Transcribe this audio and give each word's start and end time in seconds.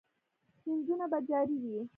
سیندونه 0.59 1.05
به 1.11 1.19
جاری 1.29 1.55
وي؟ 1.63 1.81